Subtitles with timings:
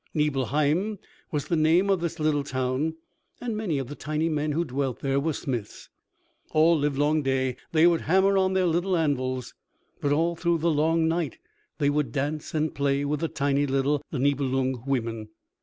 [0.15, 0.97] Nibelheim
[1.31, 2.95] was the name of this little town
[3.39, 5.89] and many of the tiny men who dwelt there were smiths.
[6.49, 9.53] All the livelong day they would hammer on their little anvils,
[10.01, 11.37] but all through the long night
[11.77, 15.29] they would dance and play with tiny little Nibelung women.